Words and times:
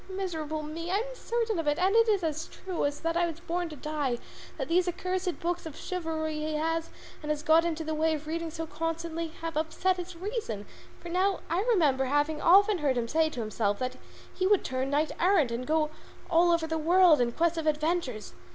Miserable 0.09 0.63
me! 0.63 0.89
I 0.89 0.95
am 0.95 1.13
certain 1.13 1.59
of 1.59 1.67
it, 1.67 1.77
and 1.77 1.95
it 1.95 2.09
is 2.09 2.23
as 2.23 2.47
true 2.47 2.85
as 2.85 3.01
that 3.01 3.15
I 3.15 3.27
was 3.27 3.39
born 3.39 3.69
to 3.69 3.75
die, 3.75 4.17
that 4.57 4.67
these 4.67 4.87
accursed 4.87 5.39
books 5.39 5.67
of 5.67 5.75
chivalry 5.77 6.37
he 6.39 6.55
has, 6.55 6.89
and 7.21 7.29
has 7.29 7.43
got 7.43 7.63
into 7.65 7.83
the 7.83 7.93
way 7.93 8.15
of 8.15 8.25
reading 8.25 8.49
so 8.49 8.65
constantly, 8.65 9.27
have 9.41 9.55
upset 9.55 9.97
his 9.97 10.15
reason; 10.15 10.65
for 10.99 11.09
now 11.09 11.41
I 11.51 11.61
remember 11.65 12.05
having 12.05 12.41
often 12.41 12.79
heard 12.79 12.97
him 12.97 13.07
saying 13.07 13.29
to 13.33 13.41
himself 13.41 13.77
that 13.77 13.97
he 14.33 14.47
would 14.47 14.65
turn 14.65 14.89
knight 14.89 15.11
errant 15.19 15.51
and 15.51 15.67
go 15.67 15.91
all 16.31 16.51
over 16.51 16.65
the 16.65 16.79
world 16.79 17.21
in 17.21 17.31
quest 17.33 17.59
of 17.59 17.67
adventures. 17.67 18.33